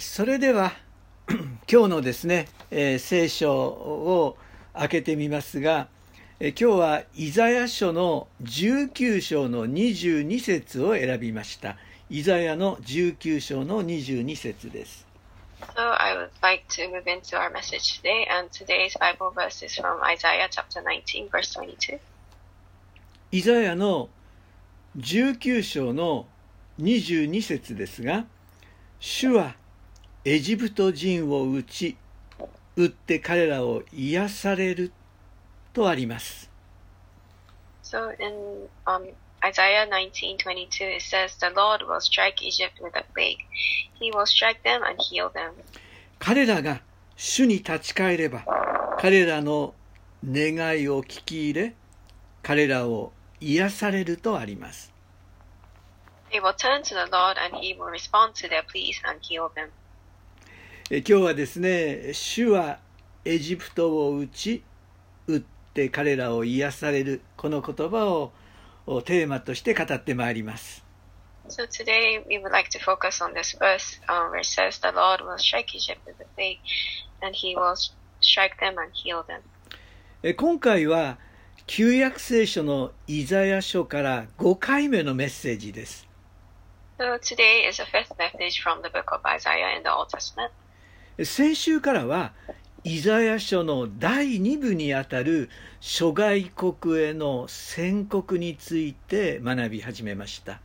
[0.00, 0.72] それでは
[1.28, 4.36] 今日のですね、えー、聖書を
[4.74, 5.88] 開けてみますが、
[6.40, 11.76] えー、今日はイザヤ書の19章の22節を選びました
[12.10, 15.06] イザヤの19章の22節です
[15.76, 19.80] So I would like to move into our message today and today's Bible verse is
[19.80, 21.98] from Isaiah chapter 19 verse 22
[23.32, 24.08] イザヤの
[24.98, 26.26] 19章の
[26.80, 28.26] 22節ですが
[29.00, 29.54] 主は
[30.26, 31.98] エジプト人を打ち
[32.76, 34.90] 打って彼らを癒される
[35.74, 36.50] とあります。
[37.82, 39.12] So in um,
[39.44, 43.36] Isaiah 19:22 it says the Lord will strike Egypt with a plague.
[44.00, 45.52] He will strike them and heal them.
[46.18, 46.80] 彼らが
[47.16, 48.46] 主に立ち返れば
[48.98, 49.74] 彼らの
[50.24, 51.74] 願いを聞き入れ
[52.42, 54.90] 彼らを癒されるとあります。
[56.30, 59.68] They will turn to the Lord and he will respond to their pleas and heal them.
[60.90, 62.78] 今日はですね、主は
[63.24, 64.62] エジプトを打ち、
[65.26, 68.04] 打って彼らを癒される、この言葉
[68.86, 70.84] をテーマとして語ってまいります。
[71.48, 75.22] So today we would like to focus on this verse um, where it says the Lord
[75.24, 76.58] will strike Egypt with a plague
[77.22, 77.74] and he will
[78.20, 79.40] strike them and heal them.
[80.36, 81.16] 今回は
[81.66, 86.06] 旧約聖書のイザヤ書から5回目のメッセージです。
[86.98, 90.50] So today is the fifth message from the book of Isaiah in the Old Testament.
[91.22, 92.32] 先週からは
[92.82, 95.48] イザヤ書の第2部にあたる
[95.78, 100.60] 諸外国への宣告について学び始めました。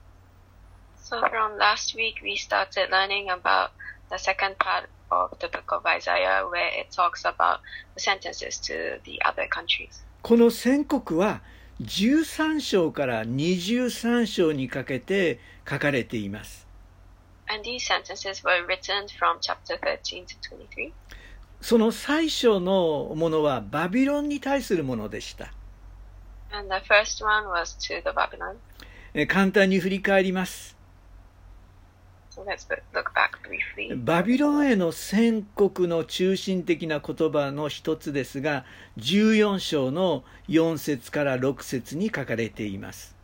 [0.98, 3.70] So from last week we started learning about
[4.10, 7.60] the second part of the book of Isaiah where it talks about
[7.96, 10.04] the sentences to the other countries.
[10.24, 11.42] この宣告は
[11.80, 16.69] 13章から23章にかけて書かれています。
[17.52, 20.94] And these sentences were written from chapter 13 to 23.
[21.62, 25.52] その最初のものはバビロンに対するものでした。
[26.52, 28.56] And the first one was to the Babylon.
[29.28, 30.78] 簡単に振り返ります。
[32.32, 33.96] So let's look back briefly.
[34.04, 38.64] バビロンへの宣告の中心的な言葉の一つですが、
[38.98, 43.19] 14章の4節から6節に書かれています。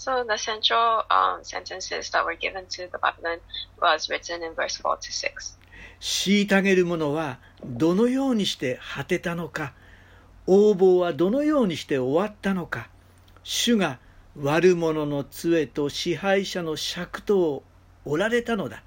[0.00, 3.38] So the central um, sentences that were given to the Babylon
[3.82, 5.58] was written in verse 4 to 6.
[6.00, 9.74] 虐げる者はどのようにして果てたのか、
[10.46, 12.88] 横暴はどのようにして終わったのか、
[13.42, 13.98] 主が
[14.38, 17.62] 悪者の杖と支配者の尺とを
[18.06, 18.82] 折られたのだ。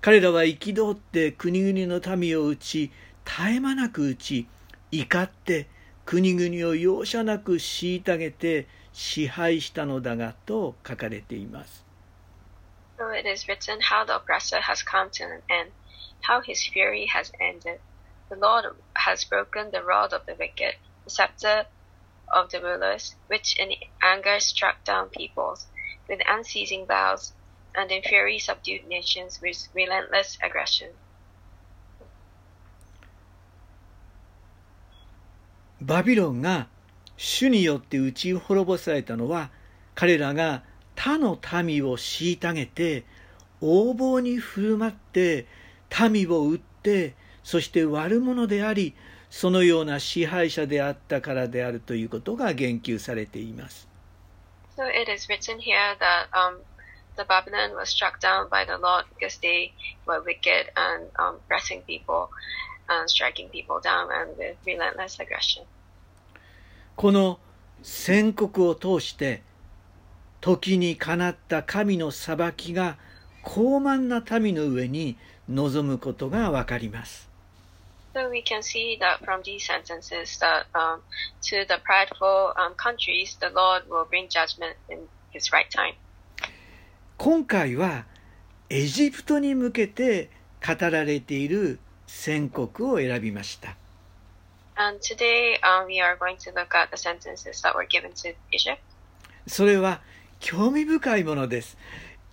[0.00, 2.90] 彼らは憤って国々の民を打ち、
[3.26, 4.48] 絶え間なく打ち、
[4.90, 5.68] 怒って
[6.06, 11.85] 国々を容赦なく虐げて支配したのだがと書かれています。
[12.97, 15.71] So it is written how the oppressor has come to an end,
[16.21, 17.79] how his fury has ended.
[18.29, 21.65] The Lord has broken the rod of the wicked, the scepter
[22.31, 25.67] of the rulers, which in anger struck down peoples
[26.07, 27.33] with unceasing vows,
[27.73, 30.91] and in fury subdued nations with relentless aggression.
[35.81, 36.67] バビロンが
[37.16, 39.50] 主によって打ち滅ぼされたのは
[39.94, 40.62] 彼らが
[40.94, 43.04] 他の民を虐げて
[43.60, 45.46] 横暴に振る舞って
[46.10, 48.94] 民を撃ってそして悪者であり
[49.30, 53.88] そのような支配者であったからであるということが言及されています。
[54.76, 56.60] So it is written here that um,
[57.16, 59.72] the Babylon was struck down by the Lord because they
[60.06, 62.28] were wicked and um, pressing people
[62.88, 65.64] and striking people down and with relentless aggression.
[66.96, 67.38] この
[67.82, 69.42] 宣告を通して
[70.40, 72.96] 時にかなった神の裁きが
[73.42, 75.18] 高慢な民の上に
[75.48, 77.28] 望むことがわかります。
[78.14, 81.00] So we can see that from these sentences that um,
[81.42, 85.94] to the prideful um, countries, the Lord will bring judgment in His right time.
[87.18, 88.06] 今回は
[88.70, 90.30] エジプトに向けて
[90.66, 93.76] 語られている宣告を選びました。
[94.78, 98.82] And today um, we are going to look at the sentences that were given to Egypt.
[99.46, 100.00] それは
[100.40, 101.78] 興味深いものです。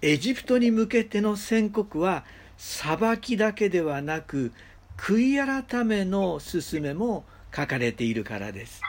[0.02, 2.26] エジプトに向けての宣告は
[2.58, 4.52] 裁きだけではなく
[4.98, 7.24] 悔い改めの勧めも
[7.56, 8.82] 書かれているからです。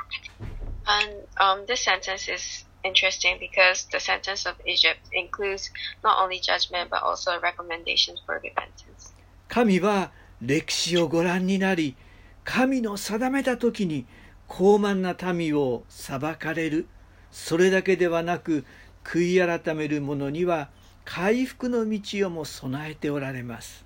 [0.87, 5.71] And um, this sentence is interesting because the sentence of Egypt includes
[6.03, 9.15] not only judgment but also recommendations for repentance.
[9.49, 10.11] 神は
[10.41, 11.97] 歴史をご覧になり、
[12.45, 14.07] 神の定めた時に
[14.49, 16.87] 傲慢な民を裁かれる。
[17.33, 18.65] それだけではなく
[19.03, 20.69] 悔い改める者には
[21.05, 23.85] 回復の道をも備えておられます。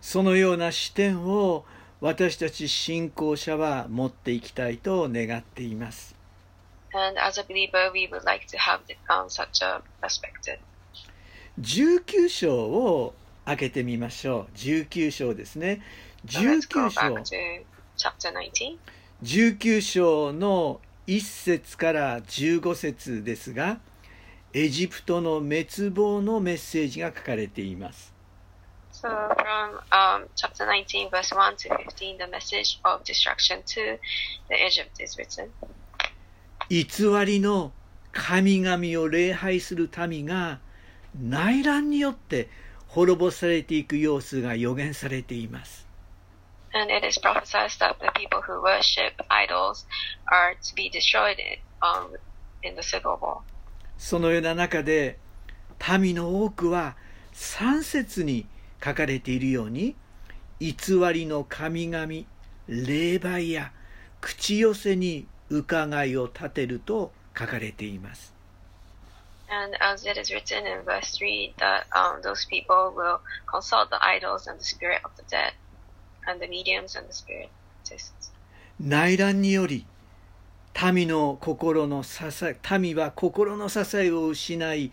[0.00, 1.64] そのような視点を
[2.02, 6.16] 私たち信仰者は持っていきたいと願っています。
[11.60, 13.14] 19章を
[13.44, 14.56] 開けてみましょう。
[14.56, 15.80] 19章ですね。
[16.26, 17.64] 19章。
[19.22, 23.78] 19章の1節から15節ですが、
[24.52, 28.11] エジプトの滅亡のメッセージが書かれています。
[29.02, 33.98] So from um, chapter 19, verse 1 to 15, the message of destruction to
[34.48, 35.50] the Egypt is written.
[36.68, 36.86] 偽
[37.26, 37.72] りの
[38.12, 40.60] 神々を礼拝する民が
[41.20, 42.48] 内乱によって
[42.86, 45.84] 滅ぼされていく様子が予言されています。
[46.72, 49.84] And it is prophesied that the people who worship idols
[50.30, 51.38] are to be destroyed
[51.82, 52.16] um,
[52.62, 53.40] in the civil war.
[53.98, 55.18] そのような中で
[55.98, 56.94] 民の多くは
[57.34, 58.46] 3節に
[58.82, 59.94] 書かれているように
[60.60, 60.74] 偽
[61.12, 62.06] りの神々
[62.68, 63.72] 霊媒や
[64.20, 68.32] 口寄せに伺いを立てると書かれています。
[69.48, 74.48] And as it is written in verse 3, that um, those people will consult the idols
[74.48, 75.52] and the spirit of the dead,
[76.26, 78.32] and the mediums and the spiritists.
[78.80, 79.84] 内乱により
[80.92, 84.90] 民の心の支え民は心の支えを失い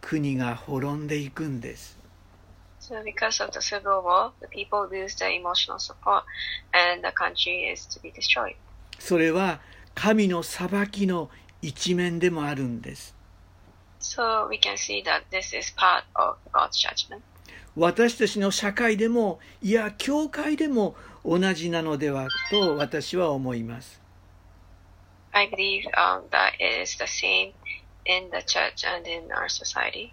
[0.00, 1.99] 国が滅んでいくんです
[2.90, 6.24] So because of the civil war, the people lose their emotional support,
[6.74, 8.56] and the country is to be destroyed.
[8.98, 9.60] それは
[9.94, 11.30] 神の裁きの
[11.62, 13.14] 一面でもあるんです
[14.00, 17.20] So we can see that this is part of God's judgment.
[17.76, 24.00] 私たちの社会でもいや教会でも同じなのではと私は思います
[25.30, 27.52] I believe um, that it is the same
[28.04, 30.12] in the church and in our society.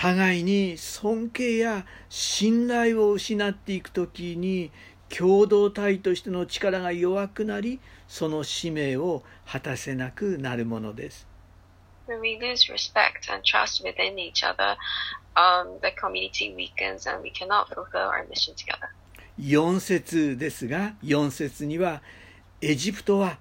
[0.00, 4.70] 互いに尊敬や信頼を失っていくときに
[5.08, 11.26] 共同体としての力が弱くなりその使命を果たせなくなるものです。
[19.40, 22.02] 4節ですが4節には
[22.60, 23.38] エジプトは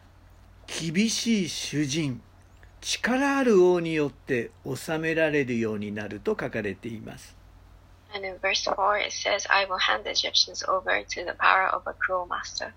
[0.66, 2.20] 厳しい主人。
[2.90, 7.36] 力ある王によって治められるようになると書かれています。
[8.16, 11.84] And in verse 4, it says, I will hand the Egyptians over to the power of
[11.86, 12.72] a cruel master.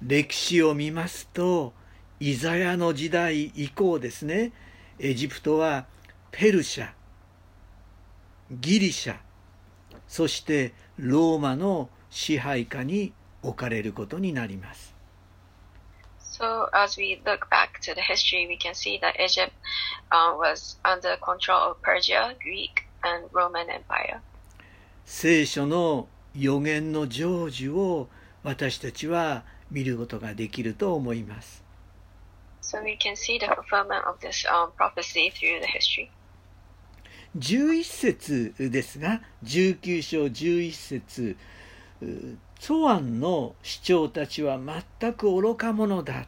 [0.00, 1.72] 歴史を見ますと
[2.20, 4.52] イザヤの時代以降ですね。
[5.00, 5.86] エジプトは
[6.30, 6.90] ペルシャ
[8.52, 9.16] ギリシャ
[10.06, 13.12] そしてローマの支配下に
[13.42, 14.91] 置かれることになります
[16.42, 19.52] So as we look back to the history, we can see that Egypt
[20.10, 24.20] uh, was under control of Persia, Greek, and Roman Empire.
[25.04, 28.08] 聖書の予言の成就を
[28.42, 31.62] 私たちは見ることができると思います
[32.60, 36.10] So we can see the fulfillment of this um, prophecy through the history.
[37.38, 41.36] 11節ですが19章11節
[42.02, 44.58] うツォアンの市長たちは
[45.00, 46.26] 全く愚か者だ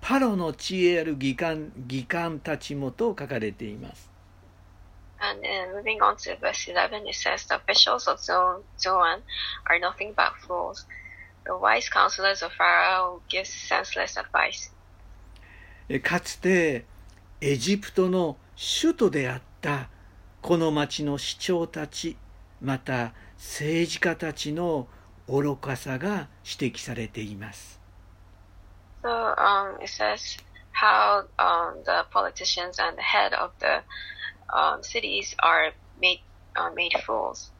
[0.00, 4.10] パロの知恵ある議官議官たちもと書かれています
[5.22, 9.20] And then moving on to verse 11, it says, The officials of Zo- Zoan
[9.66, 10.86] are nothing but fools.
[11.44, 14.72] The wise counselors of Pharaoh give senseless advice.
[15.90, 16.86] えかつて
[17.40, 19.88] エジプトの首都であった
[20.40, 22.16] この町の市長たち
[22.62, 24.86] また政治家たちの
[25.28, 27.79] 愚かさが指摘されています
[29.02, 30.36] So um, it says
[30.72, 33.82] how um, the politicians and the head of the
[34.54, 36.20] um, cities are made
[36.56, 37.52] uh, made fools.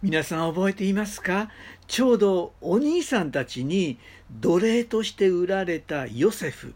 [0.00, 1.50] 皆さん覚えていますか
[1.88, 3.98] ちょうどお兄さんたちに
[4.30, 6.72] 奴隷として売られたヨセフ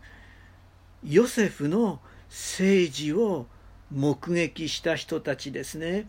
[1.05, 3.47] ヨセフの政治を
[3.93, 6.09] 目撃した人たちですね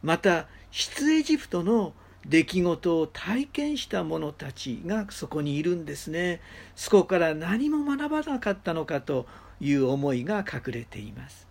[0.00, 1.92] また出エジプトの
[2.26, 6.40] 出来事を体験した者たちがそこにいるんですね
[6.74, 9.26] そこから何も学ばなかったのかと
[9.60, 11.46] いう思いが隠れています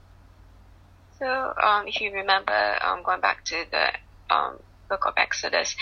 [1.20, 2.52] So um, if you remember
[2.82, 3.94] um, going back to the
[4.30, 5.74] um, book of Exodus,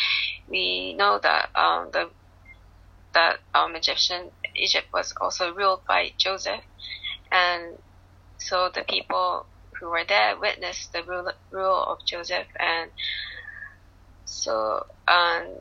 [0.47, 2.09] we know that um, the
[3.13, 6.61] that um, Egyptian Egypt was also ruled by Joseph,
[7.31, 7.77] and
[8.37, 9.47] so the people
[9.79, 12.91] who were there witnessed the rule, rule of Joseph, and
[14.31, 15.59] so um,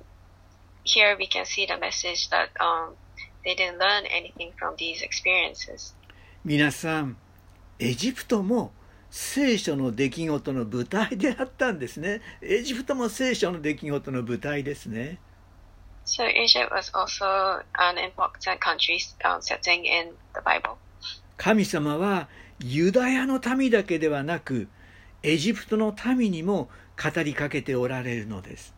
[0.85, 2.95] here we can see the message that um,
[3.45, 5.95] they didn't learn anything from these experiences.
[6.45, 7.17] 皆さん
[7.79, 8.73] エジプトも
[9.11, 15.19] 聖書の出来事の舞台であったんですねエジプトも聖書の出来事の舞台ですね
[16.07, 20.77] So Egypt was also an important country um, setting in the Bible.
[21.37, 22.29] 神様は
[22.61, 24.69] ユダヤの民だけではなく
[25.23, 26.71] エジプトの民にも
[27.03, 28.75] 語りかけておられるのです。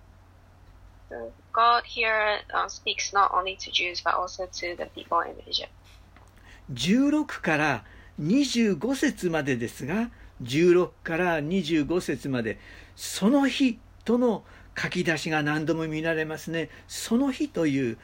[6.72, 7.84] 16から
[8.20, 10.10] 25節までですが、
[10.42, 12.58] 16から25節まで、
[12.94, 14.44] その日との
[14.78, 16.70] 書き出しが何度も見られますね。
[16.86, 17.98] その日という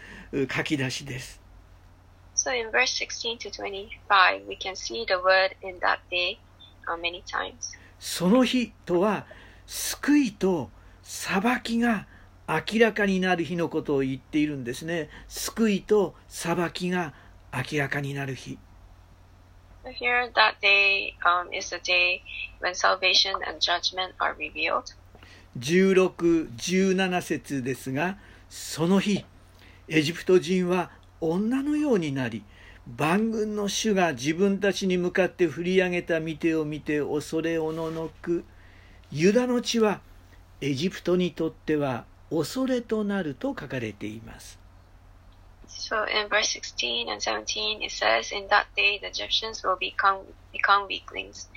[0.50, 1.40] 書き出しです。
[7.98, 9.26] その日とは、
[9.68, 10.70] 救いと
[11.02, 12.06] 裁きが
[12.48, 17.12] 明らかになる日のことを言っているんですね救いと裁きが
[17.52, 18.58] 明らかになる日
[19.92, 22.22] here, that day um, is the day
[22.60, 24.94] when salvation and judgment are revealed.
[25.58, 28.18] 16、17節ですが、
[28.50, 29.24] その日、
[29.88, 30.90] エジプト人は
[31.22, 32.44] 女のようになり、
[32.98, 38.44] 万軍の主が自分たちに向かって振り上げた見てを見て恐れおののく。
[39.10, 40.00] ユダの地は
[40.60, 44.58] エジプトにとっては恐れとなると書かれています。
[45.68, 50.20] So in verse 16 and 17, it says, In that day the Egyptians will become,
[50.52, 51.48] become weaklings.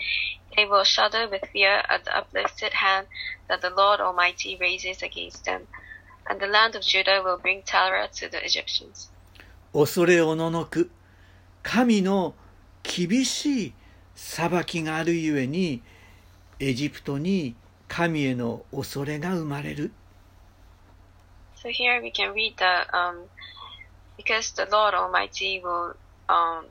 [0.55, 3.07] They will shudder with fear at the uplifted hand
[3.47, 5.67] that the Lord Almighty raises against them.
[6.29, 9.09] And the land of Judah will bring terror to the Egyptians.
[9.73, 10.91] 恐れおののく。
[11.63, 12.33] 神の
[12.83, 13.73] 厳しい
[14.15, 15.81] 裁きがあるゆえに、
[16.63, 17.55] エジプトに
[17.87, 19.91] 神への恐れが生まれる。
[21.55, 23.25] So here we can read that um,
[24.15, 25.95] because the Lord Almighty will
[26.29, 26.67] um,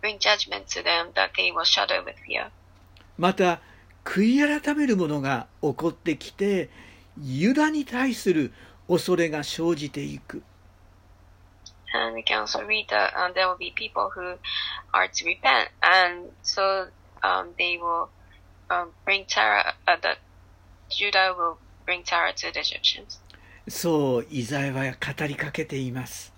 [0.00, 2.50] bring judgment to them, that they will shudder with fear.
[3.18, 3.60] また
[4.04, 6.70] 悔い改める者が起こってきて
[7.22, 8.54] ユダに対する
[8.88, 10.42] 恐れが生じていく
[11.92, 14.38] And we can also read that um, there will be people who
[14.92, 16.86] are to repent, and so
[17.22, 18.08] um, they will
[18.70, 19.72] um, bring terror.
[19.86, 20.18] Uh, that
[20.90, 23.20] Judah will bring terror to the Egyptians.
[23.68, 26.32] そうイザヤは語りかけています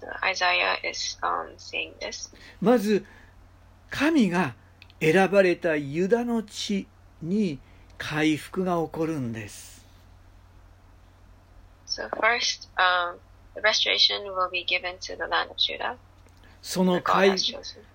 [0.00, 2.34] So Isaiah is um, saying this.
[2.60, 3.04] まず
[3.90, 4.54] 神が
[5.00, 6.86] 選ばれたユダの地
[7.22, 7.58] に
[7.98, 9.84] 回復が起こるんです
[11.86, 13.18] So first, um,
[13.54, 15.96] the restoration will be given to the land of Judah.
[16.60, 17.36] その回.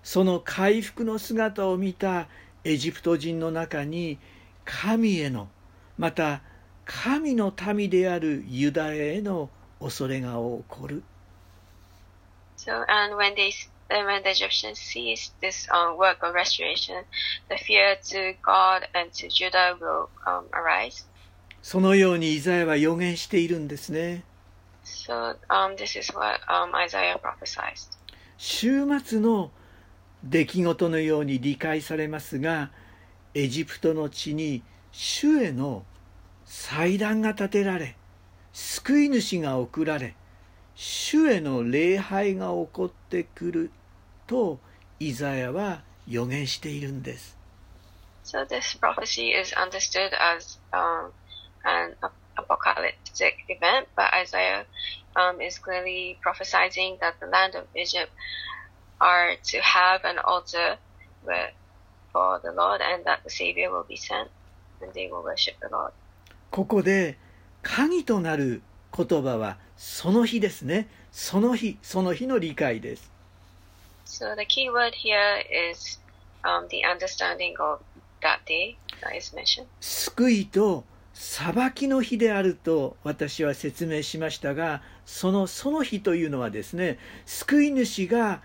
[0.04, 2.28] その回復の姿を見た
[2.70, 4.20] エジプト人の中に
[4.64, 5.50] 神への
[5.98, 6.44] また
[6.86, 9.50] 神の民であるユダヤへの
[9.80, 11.04] 恐れが起こる
[12.58, 13.52] So, and when they,
[13.90, 17.06] and when the Egyptians sees this um, work of restoration,
[17.50, 21.08] the fear to God and to Judah will um, arise.
[21.64, 24.24] そのようにイザヤは予言しているんですね
[24.84, 27.74] So, um, this is what um, Isaiah prophesied.
[28.38, 29.50] 週末の
[30.24, 32.72] 出来事のように理解されますが
[33.34, 35.86] エジプトの地に主への
[36.46, 37.96] 祭壇が建てられ
[38.54, 40.16] 救い主が送られ
[40.76, 43.72] 主への礼拝が起こってくる
[44.28, 44.60] と
[45.00, 47.38] イザヤは予言しているんです
[48.24, 51.12] So, this prophecy is understood as um,
[51.66, 51.96] an
[52.38, 54.66] apocalyptic event, but Isaiah
[55.16, 58.12] um, is clearly prophesying that the land of Egypt
[59.00, 60.78] are to have an altar
[61.24, 61.52] where,
[62.12, 64.30] for the Lord and that the Savior will be sent
[64.82, 65.92] and they will worship the Lord.
[66.52, 67.18] ここで
[67.62, 68.62] 鍵となる
[68.96, 73.12] 言葉はその日ですねその日その日の理解です
[74.06, 76.00] So the key word here is
[76.44, 77.80] um, the understanding of
[78.22, 79.66] that day that is mentioned.
[79.80, 88.42] 救いと裁きの日であると私は説明しましたがそのその日というのはですね救い主が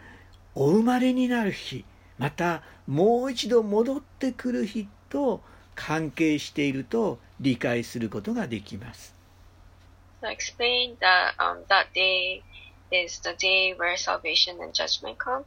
[0.54, 1.84] お生まれになる日
[2.18, 5.40] またもう一度戻ってくる日と
[5.74, 9.14] 関係していると理解することができます
[10.20, 12.42] So I explained that um, that day
[12.90, 15.44] is the day where salvation and judgment come.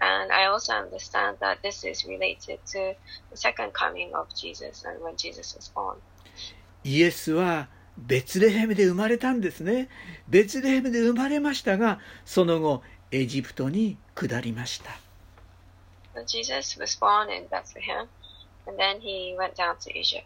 [0.00, 2.94] And I also understand that this is related to
[3.30, 5.96] the second coming of Jesus and when Jesus was born.
[6.84, 9.88] イエスはベツレヘムで生まれたんですね
[10.28, 12.82] ベツレヘムで生まれましたがその後
[13.12, 14.90] エジプトに下りました
[16.14, 18.08] So Jesus was born in Bethlehem
[18.66, 20.24] and then he went down to Egypt.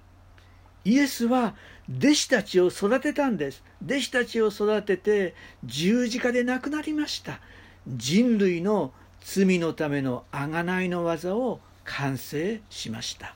[0.85, 1.55] イエスは
[1.99, 5.35] 弟子たちを育てたんです弟子たちを育てて
[5.65, 7.41] 十字架で亡くなりました
[7.87, 13.35] 人類の罪のための贖いの技を完成しました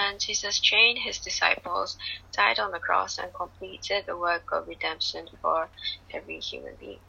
[0.00, 1.98] And Jesus trained his disciples,
[2.30, 5.66] died on the cross, and completed the work of redemption for
[6.14, 7.00] every human being.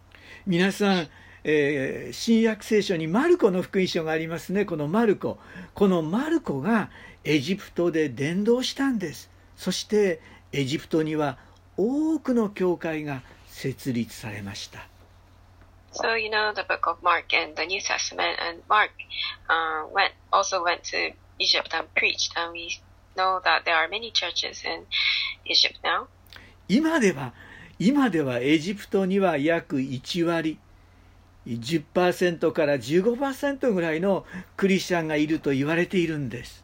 [0.46, 1.08] 皆さん、
[1.44, 5.38] えー新約聖書にマルコの福音書がありますねこのマルコ
[5.74, 6.90] このマルコが
[7.24, 10.22] エジプトで伝道したんですそして
[10.52, 11.38] エジプトには
[11.78, 14.88] 多くの教会が設立されました
[15.92, 18.92] So you know the book of Mark and the New Testament, and Mark
[19.50, 22.70] uh, went also went to Egypt and preached, and we
[23.18, 24.86] know that there are many churches in
[25.46, 26.08] Egypt now.
[26.68, 27.34] 今では
[27.80, 30.60] 今ではエジプトには約1割
[31.48, 34.26] 10%から15%ぐらいの
[34.58, 36.64] クリスチャンがいると言われているんです。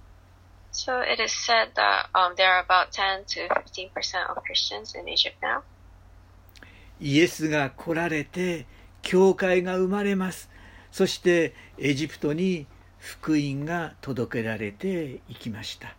[0.74, 5.00] So it is said that um, there are about 10 to 15 percent of Christians
[5.00, 5.62] in Egypt now.
[7.00, 8.66] イエスが来られて
[9.02, 10.50] 教会が生まれます。
[10.92, 12.68] そしてエジプトに
[13.00, 15.96] 福音が届けられていきました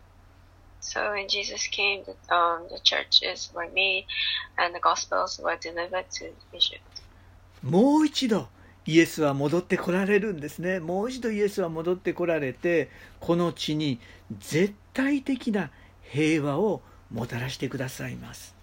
[7.62, 8.48] もう一度
[8.86, 10.78] イエスは戻ってこられるんですね。
[10.78, 12.88] もう一度イエスは戻ってこられて、
[13.18, 13.98] この地に
[14.38, 15.70] 絶対的な
[16.02, 18.54] 平和をもたらしてくださいます。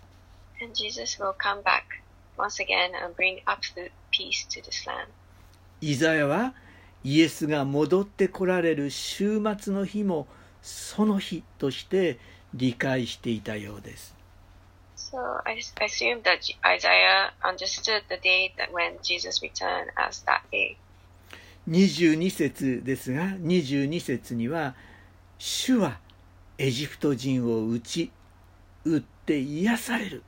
[5.81, 6.53] イザヤは
[7.03, 10.27] イエスが戻ってこられる週末の日も
[10.63, 12.17] その日として
[12.53, 14.15] 理解していたようです。
[14.96, 20.41] So I, I assume that J- Isaiah understood the day that when Jesus returned as that
[20.51, 20.77] day.
[21.70, 24.75] 22節ですが22節には
[25.38, 26.00] 「主は
[26.58, 28.12] エジプト人を打ち
[28.84, 30.24] 打って癒される」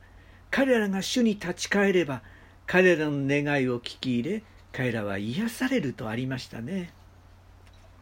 [0.51, 2.21] 彼らが主に立ち返れば
[2.67, 6.93] 彼らの願いを聞き入れ彼らは癒されるとありましたね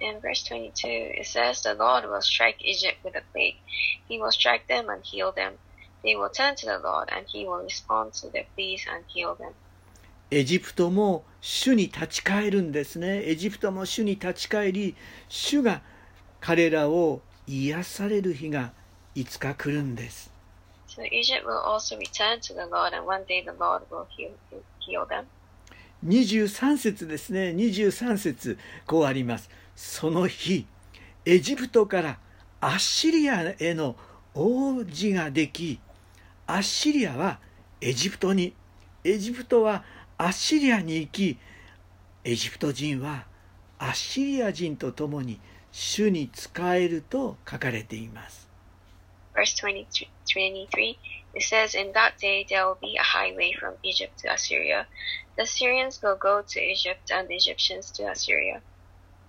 [0.03, 0.85] In verse 22,
[1.21, 3.55] it says, The Lord will strike Egypt with a plague.
[4.09, 5.53] He will strike them and heal them.
[6.03, 9.35] They will turn to the Lord, and He will respond to their pleas and heal
[9.35, 9.53] them.
[10.29, 14.95] エジプトも主に立ち返るんですねエジプトも主に立ち返り
[15.29, 15.83] 主が
[16.41, 18.73] 彼らを癒される日が
[19.13, 20.31] いつか来るんです
[20.87, 24.31] So Egypt will also return to the Lord, and one day the Lord will heal,
[24.79, 25.25] heal them.
[26.05, 27.49] 23節ですね。
[27.51, 29.49] 23節こうあります。
[29.75, 30.65] その日
[31.25, 32.19] エジプトから
[32.61, 33.95] アッシリアへの
[34.33, 35.79] 王子ができ
[36.45, 37.39] アッシリアは
[37.81, 38.53] エジプトに
[39.03, 39.83] エジプトは
[40.17, 41.37] アッシリアに行き
[42.23, 43.25] エジプト人は
[43.79, 45.39] アッシリア人と共に
[45.71, 48.49] 主に仕えると書かれています。
[49.33, 50.07] Verse 23,
[51.33, 54.87] it says, In that day there will be a highway from Egypt to Assyria.
[55.35, 58.61] The Assyrians will go to Egypt, and the Egyptians to Assyria.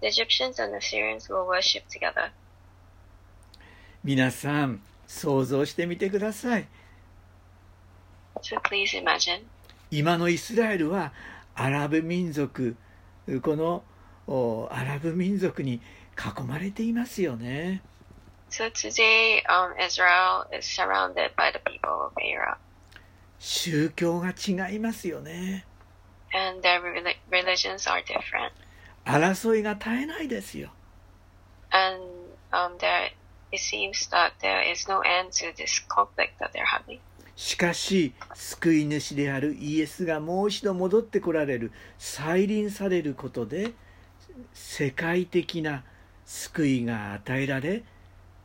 [0.01, 2.31] The Egyptians and Assyrians will worship together.
[4.05, 6.69] 皆さん想像してみてください
[8.43, 9.45] So please imagine.
[9.91, 11.13] 今のイスラエルは
[11.55, 12.77] アラブ民族
[13.43, 13.83] この
[14.27, 15.81] おアラブ民族に
[16.19, 17.83] 囲まれていますよね
[18.57, 22.57] So today, um, Israel is surrounded by the people of Arab,
[23.41, 25.67] 宗教が違いますよね
[26.33, 28.53] and their reli- religions are different.
[29.05, 30.71] 争いが絶えないですよ
[31.71, 32.01] And
[32.53, 33.11] um, there,
[33.51, 37.01] it seems that there is no end to this conflict that they're having.
[37.35, 43.73] しかし救い主であるイエスがもう一度戻ってこられる再臨されることで
[44.53, 45.83] 世界的な
[46.25, 47.83] 救いが与えられ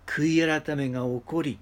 [0.10, 1.60] 悔い改めが起こり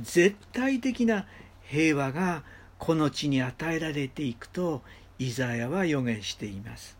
[0.00, 1.26] 絶対的な
[1.64, 2.44] 平和が
[2.78, 4.82] この地に与えられていくと
[5.18, 6.96] イザヤは予言しています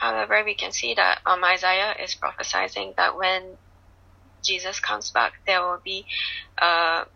[0.00, 3.56] However, we can see that um, Isaiah is prophesying that when
[4.42, 6.04] Jesus comes back, there will be
[6.58, 7.06] uh,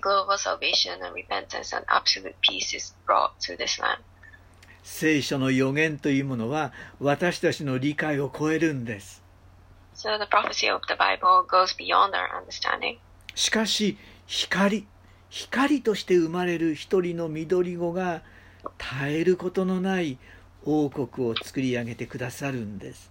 [0.00, 4.02] global salvation and repentance, and absolute peace is brought to this land.
[4.82, 9.22] 聖書の予言というものは私たちの理解を超えるんです
[13.34, 14.86] しかし光
[15.28, 18.22] 光として生まれる一人の緑子が
[18.78, 20.18] 絶えることのない
[20.64, 23.10] 王国を作り上げてくださるんです。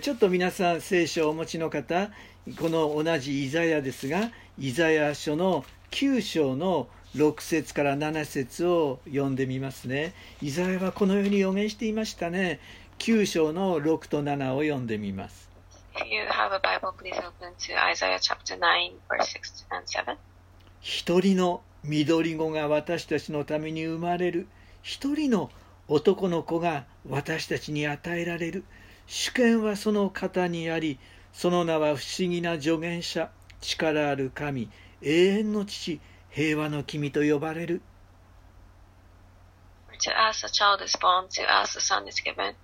[0.00, 2.10] ちょっと皆さん、聖書をお持ちの方、
[2.58, 10.14] この同じイザヤですが、イザヤ書の9章の6節から7節を読んでみますね。
[10.40, 12.58] イザヤはこのように予言していましたね。
[12.98, 15.50] 9章の6と7を読んでみます。
[15.94, 20.16] Bible, please open to Isaiah chapter 9, verse 6 and 7.
[20.80, 24.46] 一人の緑子が私たちのために生まれる。
[24.82, 25.50] 一人の
[25.88, 28.64] 男の子が私たちに与えられる。
[29.06, 30.98] 主権はその方にあり、
[31.32, 34.70] その名は不思議な助言者、力ある神、
[35.02, 36.00] 永遠の父、
[36.34, 37.82] 平和の君と呼ばれる。
[40.00, 42.54] To us a child is born, to us a son is given,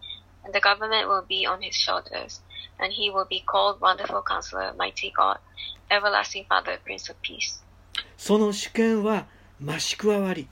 [0.43, 2.41] and the government will be on his shoulders,
[2.81, 5.39] and he will be called Wonderful Counselor, Mighty God,
[5.91, 7.63] Everlasting Father, Prince of Peace.
[8.17, 9.27] その主権は
[9.61, 10.49] 増し加わり、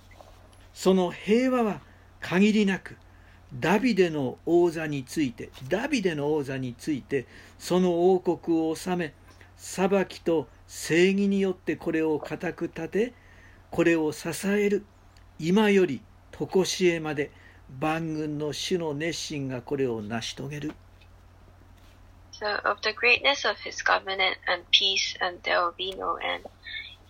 [0.74, 1.80] その平和は
[2.20, 2.96] 限りなく、
[3.54, 7.26] ダビデの王座について、ダビデの王座について、
[7.58, 9.14] その王国を治め、
[9.56, 13.14] 裁きと正義によってこれを固く立て、
[13.70, 14.84] これを支える、
[15.38, 17.30] 今より常しえまで、
[17.80, 20.72] 万軍の主の熱心がこれを成し遂げる。
[22.32, 26.44] So of the greatness of his government and peace, and there will be no end.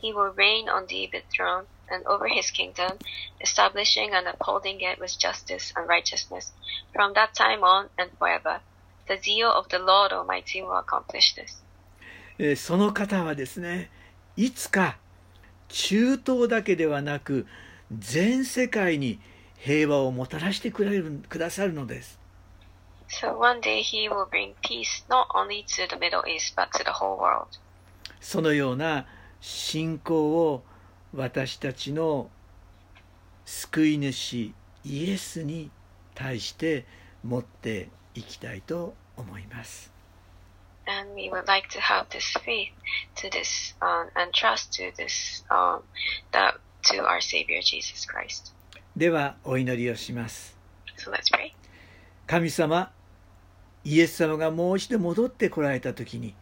[0.00, 2.98] He will reign on David's throne and over his kingdom,
[3.40, 6.52] establishing and upholding it with justice and righteousness
[6.94, 8.60] from that time on and forever.
[9.08, 11.60] The zeal of the Lord Almighty will accomplish this.
[12.38, 13.90] えーその方はですね
[14.36, 14.98] いつか
[15.68, 17.46] 中東だけではなく
[17.96, 19.18] 全世界に
[19.58, 22.18] 平和をもたらしてくれるくださるのです
[23.08, 26.84] So one day he will bring peace not only to the Middle East but to
[26.84, 27.46] the whole world.
[28.20, 29.06] そのような
[29.40, 30.64] 信仰を
[31.14, 32.28] 私たちの
[33.44, 34.52] 救い主
[34.84, 35.70] イエスに
[36.14, 36.84] 対して
[37.22, 39.92] 持っていきたいと思います
[40.86, 42.70] And we would like to have this faith
[43.16, 45.82] to this um, and trust to this um,
[46.32, 48.52] that to our Savior Jesus Christ.
[48.96, 50.56] ではお祈りをします
[50.96, 51.52] So let's pray.
[52.26, 52.90] 神様
[53.84, 56.34] イエス様がもう一度戻ってこられた時に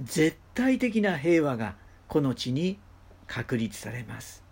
[0.00, 1.74] 絶対的な平和が
[2.08, 2.78] この地に
[3.26, 4.42] 確立されます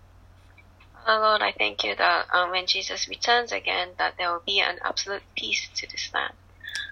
[1.06, 4.78] Lord, I thank you that um, when Jesus returns again, that there will be an
[4.84, 6.34] absolute peace to this land.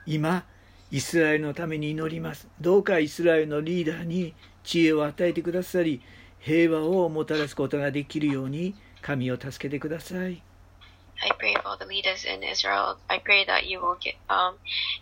[0.06, 0.44] 今
[0.90, 6.00] イスラエルのために祈りますどうかイスラエルのリーダーに知恵を与えてくださり
[6.38, 10.42] 平和をもたらすことができるように神を助けてください
[11.20, 12.96] I pray for the leaders in Israel.
[13.08, 14.54] I pray that you will get, um,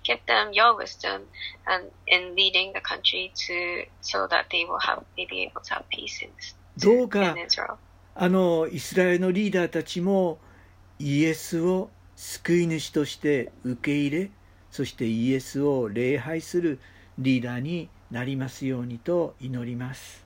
[0.03, 1.29] give them your wisdom
[1.67, 5.75] and in leading the country to so that they will have they be able to
[5.75, 6.31] have peace in,
[6.79, 7.77] どうか in Israel.
[8.15, 10.39] あのイスラエルのリーダーたちも
[10.99, 14.31] イエスを救い主として受け入れ
[14.71, 16.79] そしてイエスを礼拝する
[17.19, 20.25] リーダーになりますようにと祈ります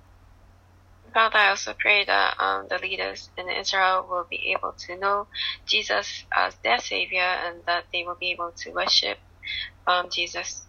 [1.13, 5.27] Father, I also pray that um, the leaders in Israel will be able to know
[5.67, 9.19] Jesus as their Savior and that they will be able to worship
[9.87, 10.69] um, Jesus.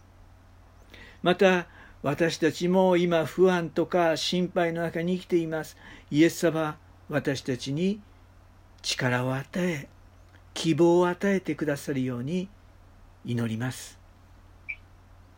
[1.22, 1.68] また
[2.02, 5.78] 私たちも今不安とか心配の中に生きています
[6.10, 6.78] イエス様
[7.10, 8.02] 私たちに
[8.82, 9.88] 力を与え
[10.56, 12.50] 希望を与えてくださるように
[13.26, 14.00] 祈ります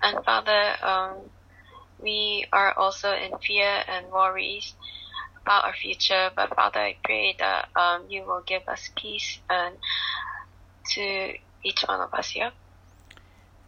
[0.02, 1.30] And Father, um,
[2.02, 4.76] we are also in fear and worries
[5.46, 9.78] about our future, but Father, I pray that um, you will give us peace and
[10.93, 12.52] to each one of us here.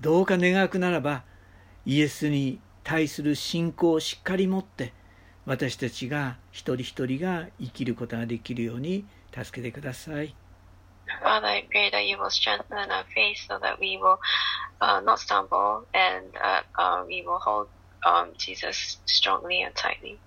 [0.01, 1.23] どうか願くならば
[1.85, 4.93] イエスに対する信仰をしっかり持って
[5.45, 10.35] 私たちが一人一人が生きることができるように助けてください
[11.21, 14.19] Father, I pray that you will strengthen our faith so that we will
[14.81, 17.67] uh, not stumble and uh, uh, we will hold
[18.05, 20.19] um, Jesus strongly and tightly.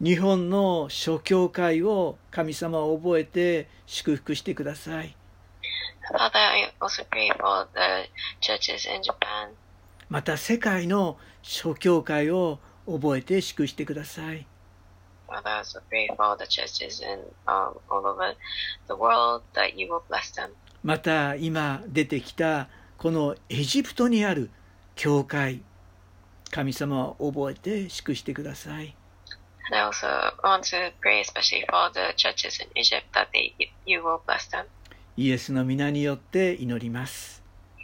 [0.00, 5.16] 日本の諸教会を神様を覚えて祝福してください
[6.10, 8.08] Father, I also pray for the
[8.40, 9.50] churches in Japan
[10.08, 14.46] また世界の諸教会を覚えて祝してください
[15.44, 18.34] Also pray for the churches in um, all over
[18.88, 20.50] the world that you will bless them.
[20.82, 22.68] また今出てきた
[22.98, 24.50] このエジプトにある
[24.94, 25.62] 教会
[26.50, 28.94] 神様を覚えて祝してください
[29.70, 30.06] And I also
[30.42, 33.54] want to pray especially for the churches in Egypt that they
[33.86, 34.66] you will bless them.
[35.16, 37.42] イエスの皆によって祈ります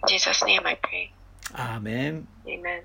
[0.09, 1.11] In Jesus' name I pray.
[1.55, 2.83] アーメン Amen.